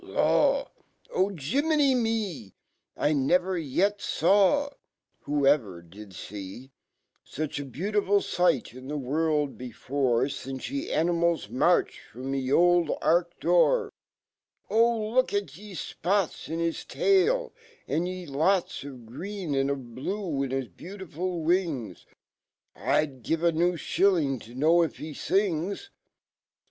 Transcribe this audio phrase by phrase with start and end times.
[0.03, 0.71] Lawl
[1.35, 2.53] ,J jirnmeny rnel
[2.95, 4.73] 1 never yet $awl
[5.27, 6.71] \Vho ever did see
[7.23, 15.73] Such abeautiful sight infheworld before, Since y e animals rr\arched./romy c oldark d O!Lookaty e
[15.75, 17.51] fpots Inhistail!
[17.87, 21.95] Andy lots Of green and of blue in his beautifu living
[22.75, 25.89] I'd give a new Shilling to know if he ilngs